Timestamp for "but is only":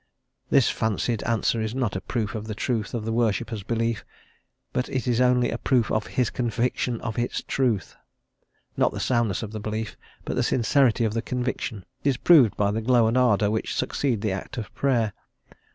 4.73-5.51